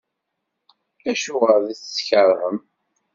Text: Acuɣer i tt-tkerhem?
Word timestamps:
Acuɣer 1.11 1.61
i 1.65 1.73
tt-tkerhem? 1.75 2.57